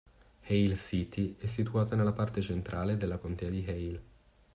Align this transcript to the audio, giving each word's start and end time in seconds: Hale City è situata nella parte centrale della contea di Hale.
Hale 0.49 0.77
City 0.77 1.35
è 1.37 1.45
situata 1.45 1.95
nella 1.95 2.11
parte 2.11 2.41
centrale 2.41 2.97
della 2.97 3.19
contea 3.19 3.51
di 3.51 3.63
Hale. 3.67 4.03